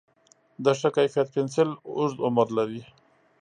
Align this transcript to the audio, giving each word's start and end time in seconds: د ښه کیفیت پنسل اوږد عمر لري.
د 0.63 0.65
ښه 0.79 0.89
کیفیت 0.97 1.27
پنسل 1.35 1.69
اوږد 1.97 2.17
عمر 2.25 2.47
لري. 2.57 2.81